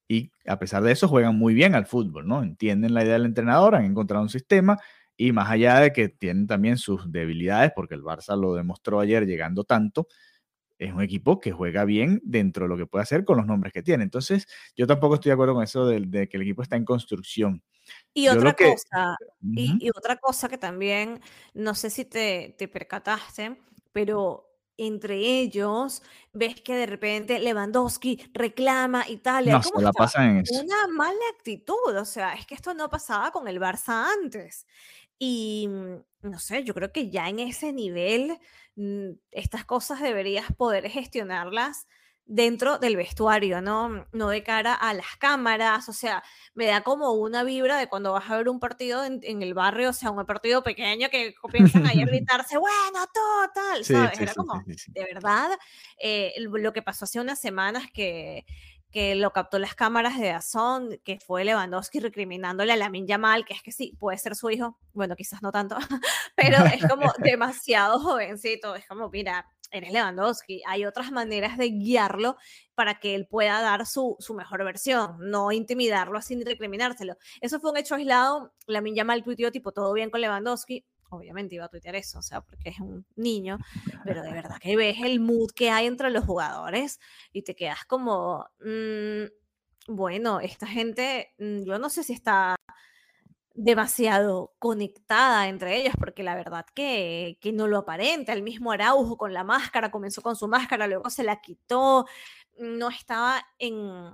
[0.08, 2.42] Y a pesar de eso juegan muy bien al fútbol, ¿no?
[2.42, 4.78] Entienden la idea del entrenador, han encontrado un sistema
[5.16, 9.26] y más allá de que tienen también sus debilidades, porque el Barça lo demostró ayer
[9.26, 10.08] llegando tanto,
[10.80, 13.72] es un equipo que juega bien dentro de lo que puede hacer con los nombres
[13.72, 14.02] que tiene.
[14.02, 17.62] Entonces, yo tampoco estoy de acuerdo con eso de, que el equipo está en construcción.
[18.14, 21.20] Y otra cosa, y, otra cosa que también,
[21.52, 23.58] no sé si te, te percataste,
[23.92, 29.52] pero entre ellos ves que de repente Lewandowski reclama Italia.
[29.52, 29.90] No, se la
[30.24, 30.62] en eso.
[30.62, 34.66] Una mala actitud, o sea, es que esto no pasaba con el Barça antes.
[35.20, 38.40] Y mm, no sé, yo creo que ya en ese nivel
[38.80, 41.86] Mm, estas cosas deberías poder gestionarlas
[42.24, 44.06] dentro del vestuario, ¿no?
[44.12, 46.22] No de cara a las cámaras, o sea,
[46.54, 49.90] me da como una vibra de cuando vas a ver un partido en, el barrio,
[49.90, 54.18] o sea, un partido pequeño que comienzan a gritarse, bueno, total, ¿sabes?
[54.18, 55.50] Era como, de verdad,
[56.02, 58.46] eh, lo que pasó hace unas semanas que
[58.90, 63.54] que lo captó las cámaras de Dazón, que fue Lewandowski recriminándole a Lamin Yamal, que
[63.54, 65.76] es que sí, puede ser su hijo, bueno, quizás no tanto,
[66.36, 72.36] pero es como demasiado jovencito, es como, mira, eres Lewandowski, hay otras maneras de guiarlo
[72.74, 77.16] para que él pueda dar su, su mejor versión, no intimidarlo así ni recriminárselo.
[77.40, 81.64] Eso fue un hecho aislado, Lamin Yamal tuiteó tipo, todo bien con Lewandowski, obviamente iba
[81.64, 83.58] a tuitear eso, o sea, porque es un niño,
[84.04, 87.00] pero de verdad que ves el mood que hay entre los jugadores
[87.32, 92.56] y te quedas como, mm, bueno, esta gente, mm, yo no sé si está
[93.54, 98.32] demasiado conectada entre ellas, porque la verdad que, que no lo aparenta.
[98.32, 102.06] El mismo Araujo con la máscara, comenzó con su máscara, luego se la quitó,
[102.58, 104.12] no estaba en,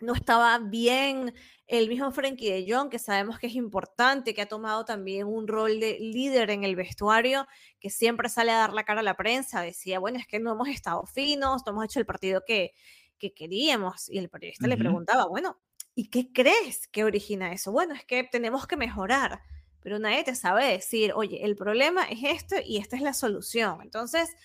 [0.00, 1.34] no estaba bien.
[1.66, 5.48] El mismo Frankie de Jong, que sabemos que es importante, que ha tomado también un
[5.48, 7.46] rol de líder en el vestuario,
[7.80, 10.52] que siempre sale a dar la cara a la prensa, decía, bueno, es que no
[10.52, 12.72] hemos estado finos, no hemos hecho el partido que,
[13.18, 14.08] que queríamos.
[14.08, 15.58] Y el periodista le preguntaba, bueno,
[15.94, 17.72] ¿y qué crees que origina eso?
[17.72, 19.42] Bueno, es que tenemos que mejorar,
[19.80, 23.80] pero nadie te sabe decir, oye, el problema es esto y esta es la solución.
[23.82, 24.36] Entonces,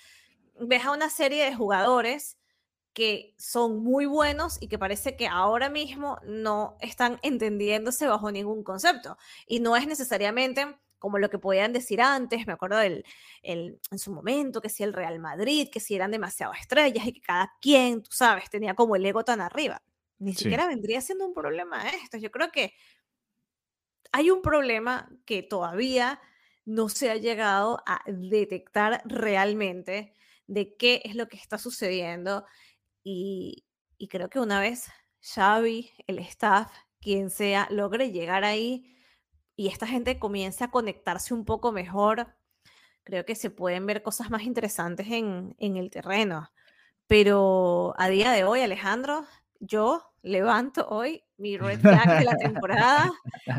[0.60, 2.38] ves a una serie de jugadores
[2.94, 8.64] que son muy buenos y que parece que ahora mismo no están entendiéndose bajo ningún
[8.64, 9.18] concepto.
[9.48, 13.04] Y no es necesariamente como lo que podían decir antes, me acuerdo del,
[13.42, 17.14] el, en su momento, que si el Real Madrid, que si eran demasiado estrellas y
[17.14, 19.82] que cada quien, tú sabes, tenía como el ego tan arriba.
[20.20, 22.18] Ni siquiera vendría siendo un problema esto.
[22.18, 22.76] Yo creo que
[24.12, 26.22] hay un problema que todavía
[26.66, 30.14] no se ha llegado a detectar realmente
[30.46, 32.46] de qué es lo que está sucediendo
[33.04, 33.66] y,
[34.10, 38.96] creo que una vez Xavi, el staff, quien sea, logre llegar ahí
[39.56, 42.36] y esta gente comience a conectarse un poco mejor,
[43.04, 46.52] creo que se pueden ver cosas más interesantes en, en el terreno.
[47.08, 49.26] Pero a día de hoy, Alejandro,
[49.60, 53.12] yo levanto hoy mi red flag de la temporada,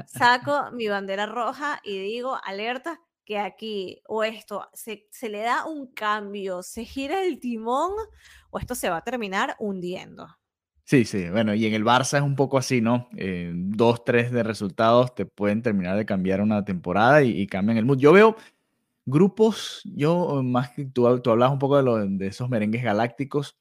[0.06, 5.66] saco mi bandera roja y digo, alerta, que aquí o esto se, se, le da
[5.66, 7.92] un cambio, se gira el timón
[8.50, 10.26] o esto se va a terminar hundiendo.
[10.84, 13.08] Sí, sí, bueno, y en el Barça es un poco así, ¿no?
[13.16, 17.84] Eh, dos, tres de resultados te pueden terminar de cambiar una temporada y, cambian el
[17.84, 17.98] mood.
[17.98, 18.36] Yo veo
[19.06, 23.56] grupos, yo más que tú, tú hablabas un poco de, de esos merengues galácticos,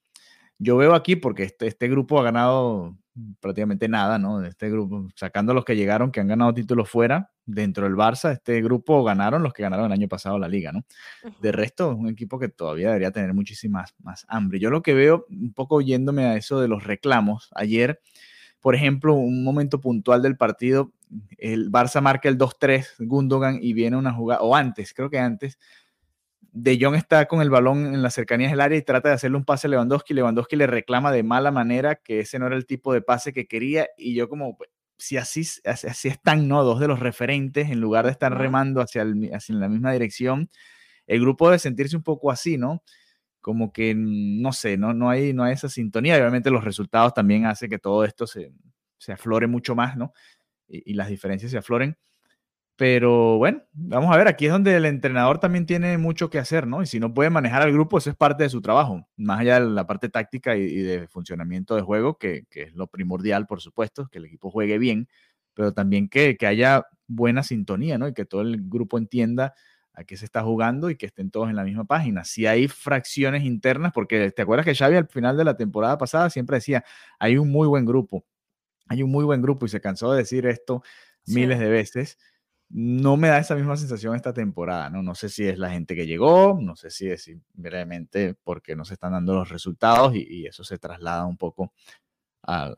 [0.58, 2.97] yo veo aquí porque este, este grupo ha ganado
[3.39, 4.39] prácticamente nada, ¿no?
[4.39, 8.32] De este grupo, sacando los que llegaron, que han ganado títulos fuera, dentro del Barça,
[8.32, 10.86] este grupo ganaron los que ganaron el año pasado la liga, ¿no?
[11.41, 14.60] De resto, es un equipo que todavía debería tener muchísima más hambre.
[14.60, 18.00] Yo lo que veo, un poco yéndome a eso de los reclamos, ayer,
[18.62, 20.93] por ejemplo, un momento puntual del partido,
[21.38, 25.58] el Barça marca el 2-3, Gundogan, y viene una jugada, o antes, creo que antes,
[26.41, 29.38] de Jong está con el balón en las cercanías del área y trata de hacerle
[29.38, 30.13] un pase a Lewandowski.
[30.13, 33.47] Lewandowski le reclama de mala manera que ese no era el tipo de pase que
[33.47, 33.88] quería.
[33.97, 36.63] Y yo, como, pues, si así, así están, ¿no?
[36.63, 40.49] Dos de los referentes, en lugar de estar remando hacia, hacia la misma dirección,
[41.08, 42.84] el grupo debe sentirse un poco así, ¿no?
[43.41, 46.17] Como que, no sé, no, no, hay, no hay esa sintonía.
[46.17, 48.51] Y obviamente los resultados también hacen que todo esto se,
[48.97, 50.13] se aflore mucho más, ¿no?
[50.67, 51.97] Y, y las diferencias se afloren.
[52.82, 56.65] Pero bueno, vamos a ver, aquí es donde el entrenador también tiene mucho que hacer,
[56.65, 56.82] ¿no?
[56.82, 59.60] Y si no puede manejar al grupo, eso es parte de su trabajo, más allá
[59.60, 64.08] de la parte táctica y, de funcionamiento de juego, que, es lo primordial, por supuesto,
[64.08, 65.08] que el equipo juegue bien,
[65.54, 68.08] pero también que, haya buena sintonía, ¿no?
[68.08, 69.54] Y que todo el grupo entienda
[69.94, 72.24] a qué se está jugando y que estén todos en la misma página.
[72.24, 76.32] Si hay fracciones internas, porque te acuerdas que Xavi al final de la temporada pasada
[76.32, 76.84] siempre decía,
[77.20, 78.26] hay un muy buen grupo,
[78.88, 80.82] hay un muy buen grupo y se cansó de decir esto
[81.28, 82.17] miles de veces
[82.74, 85.04] no me da esa misma sensación esta temporada, ¿no?
[85.04, 88.86] No sé si es la gente que llegó, no sé si es simplemente porque no
[88.86, 91.74] se están dando los resultados y, eso se traslada un poco
[92.44, 92.74] a,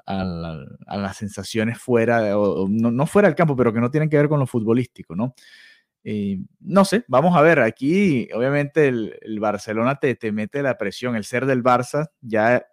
[0.87, 4.39] las sensaciones fuera, o, no, fuera del campo, pero que no tienen que ver con
[4.39, 5.33] lo futbolístico, ¿no?
[6.59, 11.23] no sé, vamos a ver, aquí obviamente el, Barcelona te, te, mete la presión, el
[11.23, 12.65] ser del Barça ya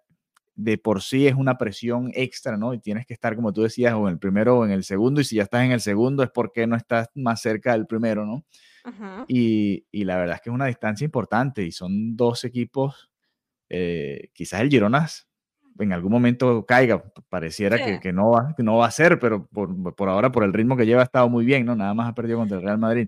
[0.55, 2.73] de por sí es una presión extra, ¿no?
[2.73, 5.21] Y tienes que estar, como tú decías, o en el primero o en el segundo,
[5.21, 8.25] y si ya estás en el segundo es porque no estás más cerca del primero,
[8.25, 8.45] ¿no?
[9.27, 13.11] y, la verdad es que es una distancia importante y son dos equipos,
[13.69, 15.27] eh, quizás el Gironas
[15.79, 20.09] en algún momento caiga, pareciera que, no va, no va a ser, pero por, por,
[20.09, 21.75] ahora, por el ritmo que lleva, ha estado muy bien, ¿no?
[21.75, 23.07] Nada más ha perdido contra el Real Madrid.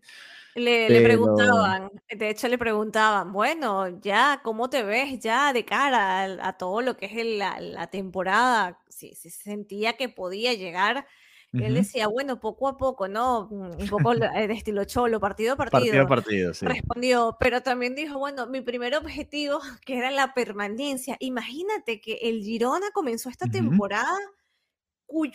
[0.56, 6.58] Le, preguntaban, de hecho le preguntaban, bueno, ya, ¿cómo te ves ya de cara a,
[6.58, 8.80] todo lo que es la, temporada?
[8.88, 11.08] Si, se sentía que podía llegar.
[11.54, 13.48] Él decía, bueno, poco a poco, ¿no?
[13.52, 15.82] Mm, un poco de estilo cholo, partido a partido.
[15.82, 16.66] Partido a partido, sí.
[16.66, 21.16] Respondió, pero también dijo, bueno, mi primer objetivo, que era la permanencia.
[21.20, 24.18] Imagínate que el Girona comenzó esta temporada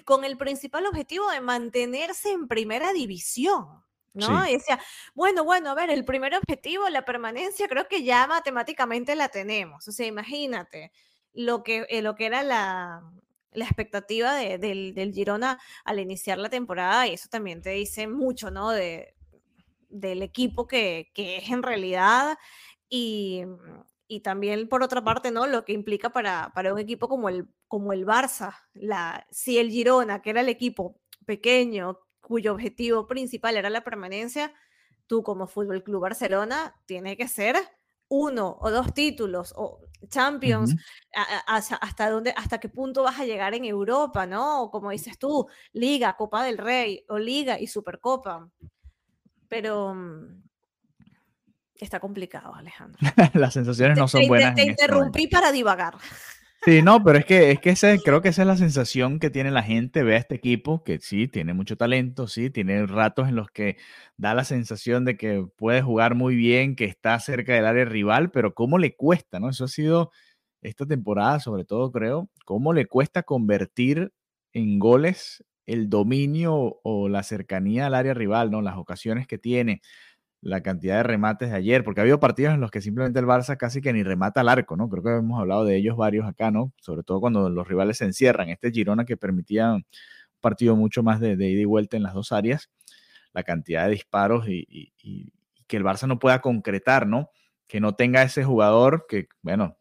[0.05, 3.85] con el principal objetivo de mantenerse en primera división.
[4.15, 4.49] ¿No?
[4.49, 4.81] Y decía,
[5.15, 9.87] bueno, bueno, a ver, el primer objetivo, la permanencia, creo que ya matemáticamente la tenemos.
[9.89, 10.93] O sea, imagínate
[11.33, 13.03] lo que, eh, lo que era la,
[13.53, 18.51] la expectativa del, del, Girona al iniciar la temporada, y eso también te dice mucho,
[18.51, 18.71] ¿no?
[18.71, 19.15] De,
[19.89, 22.39] del equipo que, que es en realidad.
[22.89, 23.45] Y,
[24.07, 25.47] y, también, por otra parte, ¿no?
[25.47, 28.57] Lo que implica para, para un equipo como el, como el Barça.
[28.73, 34.53] La, si el Girona, que era el equipo pequeño, cuyo objetivo principal era la permanencia,
[35.07, 37.57] tú como Fútbol Club Barcelona tiene que ser
[38.09, 40.77] uno o dos títulos o Champions,
[41.47, 44.63] hasta dónde, hasta qué punto vas a llegar en Europa, ¿no?
[44.63, 48.49] O como dices tú, Liga, Copa del Rey, o Liga y Supercopa.
[49.49, 50.43] Pero mm,
[51.75, 52.99] está complicado, Alejandro.
[53.35, 54.55] Las sensaciones no son buenas.
[54.55, 55.97] Te, interrumpí para divagar.
[56.65, 59.31] Sí, no, pero es que, es que ese, creo que esa es la sensación que
[59.31, 63.29] tiene la gente, ve a este equipo, que sí, tiene mucho talento, sí, tiene ratos
[63.29, 63.77] en los que
[64.17, 68.31] da la sensación de que puede jugar muy bien, que está cerca del área rival,
[68.33, 69.49] pero cómo le cuesta, ¿no?
[69.51, 70.11] Eso ha sido
[70.61, 74.13] esta temporada, sobre todo, creo, cómo le cuesta convertir
[74.53, 78.63] en goles el dominio o la cercanía al área rival, ¿no?
[78.63, 79.81] Las ocasiones que tiene
[80.41, 83.27] la cantidad de remates de ayer, porque ha habido partidos en los que simplemente el
[83.27, 84.89] Barça casi que ni remata al arco, ¿no?
[84.89, 86.73] Creo que hemos hablado de ellos varios acá, ¿no?
[86.81, 88.49] Sobre todo cuando los rivales se encierran.
[88.49, 89.87] Este Girona que permitía un
[90.41, 92.71] partido mucho más de, ida y vuelta en las dos áreas,
[93.33, 94.93] la cantidad de disparos y,
[95.67, 97.31] que el Barça no pueda concretar, ¿no?
[97.67, 99.77] Que no tenga ese jugador que, bueno,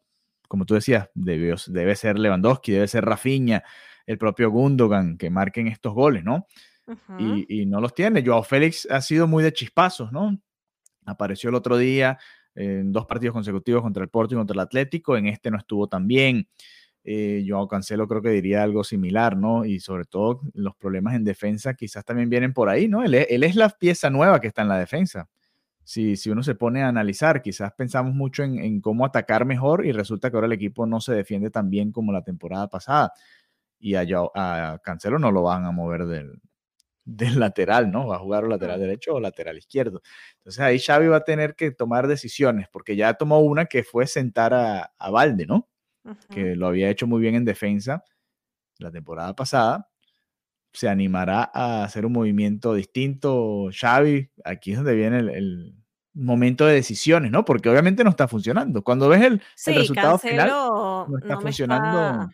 [0.48, 3.62] como tú decías, debe, debe ser Lewandowski, debe ser Rafinha,
[4.06, 6.46] el propio Gundogan, que marquen estos goles, ¿no?
[7.18, 8.24] y, y, no los tiene.
[8.24, 10.38] Joao Félix ha sido muy de chispazos, ¿no?
[11.08, 12.18] Apareció el otro día
[12.54, 15.16] en dos partidos consecutivos contra el Porto y contra el Atlético.
[15.16, 16.48] En este no estuvo tan bien.
[17.04, 19.64] Eh, Joao Cancelo creo que diría algo similar, ¿no?
[19.64, 23.02] Y sobre todo los problemas en defensa quizás también vienen por ahí, ¿no?
[23.02, 25.28] Él es, la pieza nueva que está en la defensa.
[25.84, 29.92] Si, si uno se pone a analizar, quizás pensamos mucho en, cómo atacar mejor y
[29.92, 33.12] resulta que ahora el equipo no se defiende tan bien como la temporada pasada.
[33.80, 36.40] Y a, a Cancelo no lo van a mover del,
[37.08, 38.06] del lateral, ¿no?
[38.06, 40.02] Va a jugar o lateral derecho o lateral izquierdo.
[40.36, 44.06] Entonces ahí Xavi va a tener que tomar decisiones, porque ya tomó una que fue
[44.06, 45.68] sentar a, a Valde, ¿no?
[46.30, 48.02] Que lo había hecho muy bien en defensa
[48.78, 49.90] la temporada pasada,
[50.72, 53.68] se animará a hacer un movimiento distinto.
[53.72, 55.74] Xavi, aquí es donde viene el,
[56.14, 57.44] momento de decisiones, ¿no?
[57.44, 58.82] Porque obviamente no está funcionando.
[58.82, 62.30] Cuando ves el, resultado final, no está funcionando.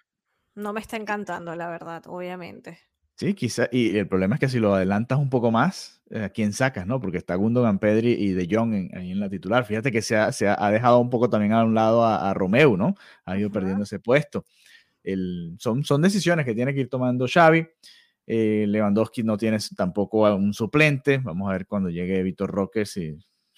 [0.54, 2.78] no me está encantando, la verdad, obviamente.
[3.16, 6.28] Sí, quizá, y el problema es que si lo adelantas un poco más, eh, ¿a
[6.30, 7.00] quién sacas, no?
[7.00, 9.64] Porque está Gundogan, Pedri y De Jong ahí en la titular.
[9.64, 12.76] Fíjate que se ha, se ha, dejado un poco también a un lado a, Romeo,
[12.76, 12.96] ¿no?
[13.24, 14.44] Ha ido perdiendo ese puesto.
[15.04, 17.66] El, son, son decisiones que tiene que ir tomando Xavi.
[18.26, 21.18] Eh, Lewandowski no tiene tampoco un suplente.
[21.18, 23.16] Vamos a ver cuando llegue Víctor Roque si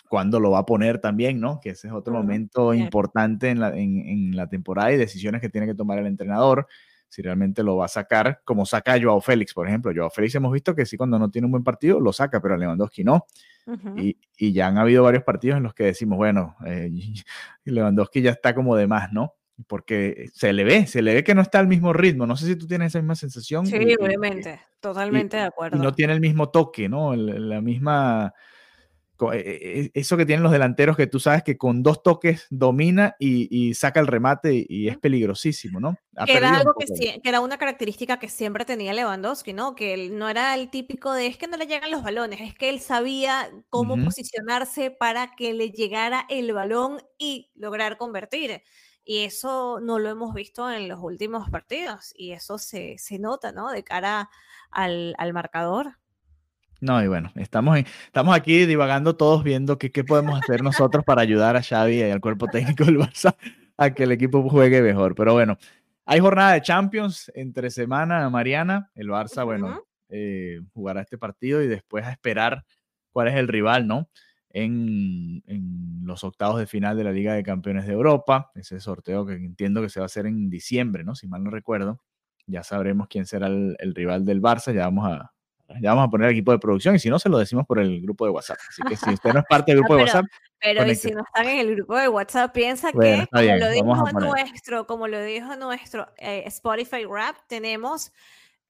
[0.09, 1.61] cuándo lo va a poner también, ¿no?
[1.61, 5.49] Que ese es otro momento importante en la, en, en la temporada y decisiones que
[5.49, 6.69] tiene que tomar el entrenador
[7.17, 9.91] si realmente lo va a sacar, como saca a Joao Félix, por ejemplo.
[9.95, 12.57] Joao Félix hemos visto que sí, cuando no tiene un buen partido, lo saca, pero
[12.57, 13.25] a Lewandowski no.
[13.97, 16.91] y, y, ya han habido varios partidos en los que decimos, bueno, eh,
[17.65, 19.33] Lewandowski ya está como de más, ¿no?
[19.67, 22.27] Porque se le ve, se le ve que no está al mismo ritmo.
[22.27, 23.65] No sé si tú tienes esa misma sensación.
[23.65, 25.83] Sí, obviamente, totalmente de acuerdo.
[25.83, 27.17] no tiene el mismo toque, ¿no?
[27.17, 28.35] La misma
[29.33, 34.01] eso que tienen los delanteros que tú sabes que con dos toques domina y, saca
[34.01, 35.97] el remate y, es peligrosísimo, ¿no?
[36.25, 39.75] que era algo que, era una característica que siempre tenía Lewandowski, ¿no?
[39.75, 42.55] Que él no era el típico de es que no le llegan los balones, es
[42.55, 48.63] que él sabía cómo posicionarse para que le llegara el balón y lograr convertir.
[49.05, 53.71] Y eso no lo hemos visto en los últimos partidos y eso se, nota, ¿no?
[53.71, 54.31] De cara
[54.71, 55.97] al, al marcador.
[56.87, 61.21] No, y bueno, estamos, estamos aquí divagando todos viendo qué, qué podemos hacer nosotros para
[61.21, 63.35] ayudar a Xavi y al cuerpo técnico del Barça
[63.77, 65.17] a que el equipo juegue mejor.
[65.17, 65.59] Pero bueno,
[66.05, 68.93] hay jornada de Champions entre semana, Mariana.
[68.95, 72.65] El Barça, bueno, eh, jugará este partido y después a esperar
[73.11, 74.09] cuál es el rival, ¿no?
[74.51, 78.53] En, en, los octavos de final de la Liga de Campeones de Europa.
[78.55, 81.17] Ese sorteo que entiendo que se va a hacer en diciembre, ¿no?
[81.17, 82.01] Si mal no recuerdo.
[82.47, 84.73] Ya sabremos quién será el, el rival del Barça.
[84.73, 85.33] Ya vamos a,
[85.81, 87.81] ya vamos a poner el equipo de producción y si no, se lo decimos por
[87.81, 88.59] el grupo de WhatsApp.
[88.69, 90.27] Así que si usted no es parte del grupo de WhatsApp.
[90.61, 94.87] Pero si no están en el grupo de WhatsApp, piensa que, como lo, dijo nuestro,
[94.87, 98.13] como lo dijo nuestro eh, Spotify Rap, tenemos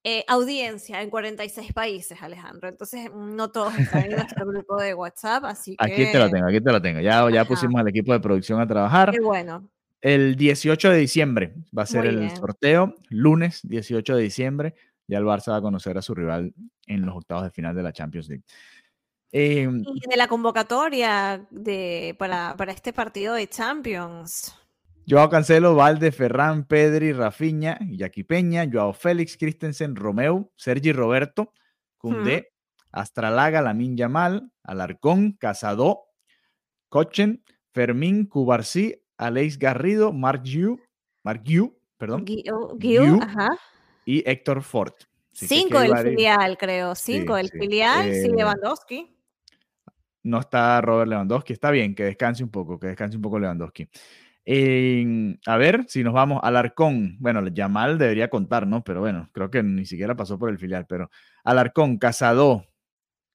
[0.03, 2.69] eh, audiencia en 46 países, Alejandro.
[2.69, 5.85] Entonces, no todos están en nuestro grupo de WhatsApp, así que...
[5.85, 7.01] Aquí te lo tengo, aquí te lo tengo.
[7.01, 9.11] Ya, ya pusimos al equipo de producción a trabajar.
[9.13, 9.69] Qué bueno.
[10.01, 14.75] El 18 de diciembre va a ser el sorteo, lunes 18 de diciembre
[15.09, 16.53] ya el Barça va a conocer a su rival
[16.87, 18.45] en los octavos de final de la Champions League.
[19.33, 24.57] Em, y de la convocatoria de, para, este partido de Champions.
[25.09, 31.53] Joao Cancelo, Valde, Ferran, Pedri, Rafinha, Jackie Peña, Joao Félix, Christensen, Romeo, Sergi Roberto,
[31.97, 32.53] Cundé,
[32.91, 36.07] Astralaga, Lamin Yamal, Alarcón, Casado,
[36.89, 40.81] Cochen, Fermín, Cubarsí, Aleix Garrido, Mark Yu,
[41.23, 42.25] Mark Yu, perdón.
[43.23, 43.51] ajá
[44.07, 44.95] y Héctor Ford.
[45.33, 46.95] Cinco del filial, creo.
[46.95, 49.15] Cinco del filial, sí, eh, Lewandowski.
[50.23, 51.53] No está Robert Lewandowski.
[51.53, 53.87] Está bien, que descanse un poco, que descanse un poco Lewandowski.
[55.47, 57.17] a ver si nos vamos al Arcón.
[57.19, 58.83] Bueno, Yamal debería contar, ¿no?
[58.83, 60.87] Pero bueno, creo que ni siquiera pasó por el filial.
[60.89, 61.11] Pero
[61.45, 62.65] Alarcón, Casado,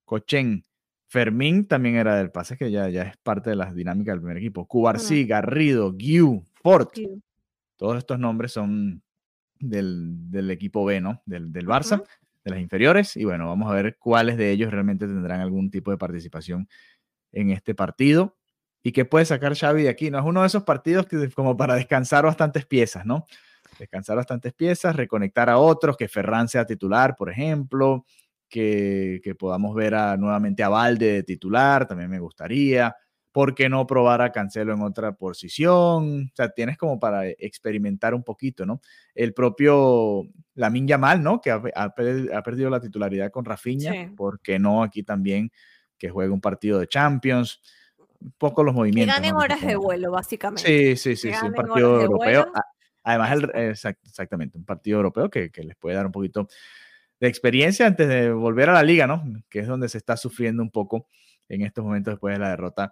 [0.06, 0.64] Cochen,
[1.08, 4.38] Fermín también era del pase, que ya, ya es parte de las dinámicas del primer
[4.38, 4.66] equipo.
[4.66, 6.88] Cubarsí, Garrido, Guiu, Ford.
[7.76, 9.04] Todos estos nombres son
[9.62, 11.22] del, equipo B, ¿no?
[11.26, 12.04] Del, del Barça,
[12.44, 13.16] de las inferiores.
[13.18, 16.68] Y bueno, vamos a ver cuáles de ellos realmente tendrán algún tipo de participación
[17.32, 18.38] en este partido.
[18.84, 20.10] ¿Y qué puede sacar Xavi de aquí?
[20.10, 23.26] No es uno de esos partidos que como para descansar bastantes piezas, ¿no?
[23.78, 28.06] Descansar bastantes piezas, reconectar a otros, que Ferran sea titular, por ejemplo,
[28.50, 32.96] que, que podamos ver a, nuevamente a Valde de titular, también me gustaría.
[33.32, 36.30] ¿Por qué no probar a Cancelo en otra posición?
[36.32, 38.82] O sea, tienes como para experimentar un poquito, ¿no?
[39.16, 40.24] El propio
[40.56, 41.40] Lamin Yamal, ¿no?
[41.40, 45.52] Que ha, perdido la titularidad con Rafinha, ¿por qué no aquí también
[45.98, 47.62] que juegue un partido de Champions?
[48.20, 49.16] Un poco los movimientos.
[49.16, 50.64] Que ganen horas de vuelo, básicamente.
[50.64, 52.52] Sí, sí, sí, sí un partido europeo.
[53.04, 56.48] Además, exactamente, un partido europeo que, que les puede dar un poquito
[57.20, 59.24] de experiencia antes de volver a la liga, ¿no?
[59.50, 61.08] Que es donde se está sufriendo un poco
[61.50, 62.92] en estos momentos después de la derrota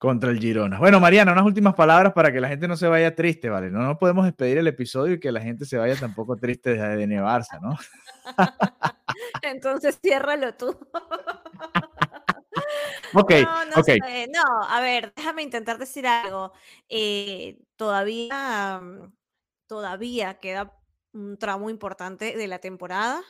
[0.00, 0.78] contra el Girona.
[0.78, 3.70] Bueno, Mariana, unas últimas palabras para que la gente no se vaya triste, ¿vale?
[3.70, 7.06] No, no podemos despedir el episodio y que la gente se vaya tampoco triste de,
[7.20, 7.76] Barça, ¿no?
[9.42, 10.68] Entonces ciérralo tú.
[13.12, 13.98] ok, no, no, okay.
[14.32, 16.54] no, a ver, déjame intentar decir algo.
[16.88, 18.80] Eh, todavía,
[19.66, 20.80] todavía queda
[21.12, 23.20] un tramo importante de la temporada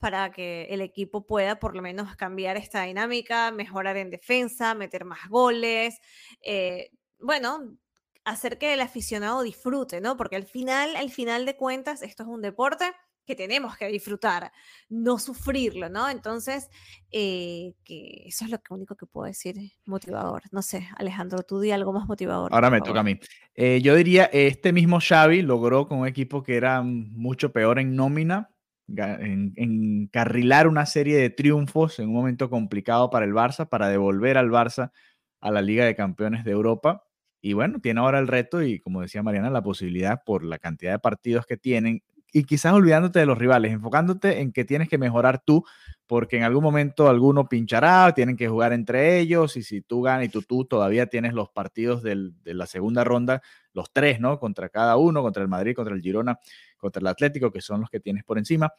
[0.00, 5.04] para que el equipo pueda por lo menos cambiar esta dinámica, mejorar en defensa, meter
[5.04, 6.00] más goles,
[6.42, 6.90] eh,
[7.20, 7.76] bueno,
[8.24, 10.16] hacer que el aficionado disfrute, ¿no?
[10.16, 12.84] Porque al final, al final de cuentas, esto es un deporte
[13.26, 14.50] que tenemos que disfrutar,
[14.88, 16.08] no sufrirlo, ¿no?
[16.08, 16.68] Entonces,
[17.12, 20.42] eh, que eso es lo único que puedo decir motivador.
[20.50, 22.52] No sé, Alejandro, tú di algo más motivador.
[22.52, 23.20] Ahora me toca a mí.
[23.54, 27.94] Eh, yo diría, este mismo Xavi logró con un equipo que era mucho peor en
[27.94, 28.50] nómina,
[28.96, 34.50] encarrilar una serie de triunfos en un momento complicado para el Barça, para devolver al
[34.50, 34.92] Barça
[35.40, 37.04] a la Liga de Campeones de Europa.
[37.42, 40.92] Y bueno, tiene ahora el reto y como decía Mariana, la posibilidad por la cantidad
[40.92, 42.02] de partidos que tienen
[42.32, 45.64] y quizás olvidándote de los rivales, enfocándote en que tienes que mejorar tú,
[46.06, 50.26] porque en algún momento alguno pinchará, tienen que jugar entre ellos y si tú ganas
[50.26, 54.38] y tú, tú todavía tienes los partidos de la segunda ronda, los tres, ¿no?
[54.40, 56.38] Contra cada uno, contra el Madrid, contra el Girona,
[56.76, 58.72] contra el Atlético, que son los que tienes por encima.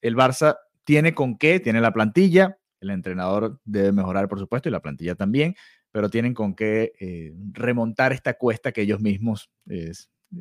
[0.00, 4.72] El Barça tiene con qué, tiene la plantilla, el entrenador debe mejorar, por supuesto, y
[4.72, 5.56] la plantilla también,
[5.90, 9.50] pero tienen con qué eh, remontar esta cuesta que ellos mismos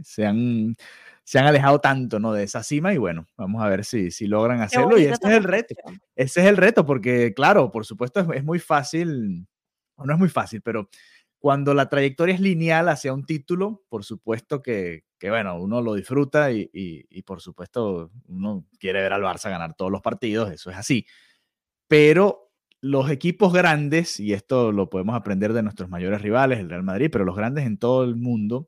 [0.04, 0.76] se, han,
[1.24, 2.34] se han alejado tanto ¿no?
[2.34, 5.32] de esa cima y bueno, vamos a ver si, si logran hacerlo y ese es
[5.32, 5.76] el reto.
[6.16, 9.48] Ese es el reto porque claro, por supuesto es, muy fácil,
[9.98, 10.90] no es muy fácil, pero
[11.40, 15.94] cuando la trayectoria es lineal hacia un título, por supuesto que, que bueno, uno lo
[15.94, 20.52] disfruta y, y, y, por supuesto uno quiere ver al Barça ganar todos los partidos,
[20.52, 21.06] eso es así.
[21.88, 22.46] Pero
[22.82, 27.10] los equipos grandes, y esto lo podemos aprender de nuestros mayores rivales, el Real Madrid,
[27.12, 28.68] pero los grandes en todo el mundo,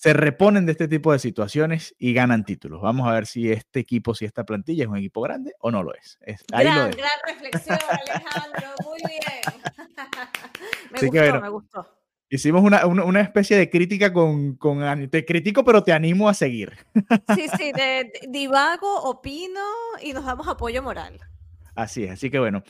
[0.00, 2.80] se reponen de este tipo de situaciones y ganan títulos.
[2.80, 5.82] Vamos a ver si este equipo, si esta plantilla es un equipo grande o no
[5.82, 6.18] lo es.
[6.46, 9.22] gran, gran reflexión, Alejandro, muy bien.
[10.92, 11.98] me gustó, me gustó.
[12.30, 16.76] Hicimos una, una, especie de crítica con, con, Te critico, pero te animo a seguir.
[17.34, 19.62] Sí, sí, de, divago, opino
[20.00, 21.18] y nos damos apoyo moral.
[21.74, 22.62] Así es, así que bueno,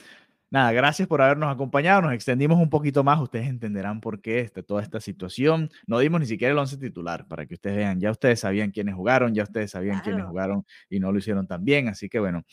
[0.51, 4.63] nada, gracias por habernos acompañado, nos extendimos un poquito más, ustedes entenderán por qué está
[4.63, 5.71] toda esta situación.
[5.87, 8.95] No dimos ni siquiera el once titular para que ustedes vean, ya ustedes sabían quiénes
[8.95, 12.45] jugaron, ya ustedes sabían quiénes jugaron y no lo hicieron tan bien, así que bueno,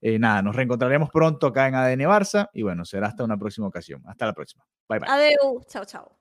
[0.00, 3.66] eh, nada, nos reencontraremos pronto acá en ADN Barça y bueno, será hasta una próxima
[3.66, 4.02] ocasión.
[4.06, 4.64] Hasta la próxima.
[4.88, 5.08] Bye bye.
[5.08, 6.15] Adeu, chao, chao.